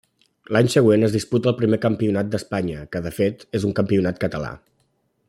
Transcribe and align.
L'any 0.55 0.69
següent 0.75 1.07
es 1.07 1.11
disputa 1.15 1.51
el 1.51 1.57
primer 1.59 1.79
Campionat 1.85 2.31
d'Espanya, 2.37 2.81
que 2.95 3.05
de 3.09 3.15
fet 3.19 3.47
és 3.61 3.69
un 3.73 3.77
campionat 3.81 4.23
català. 4.25 4.51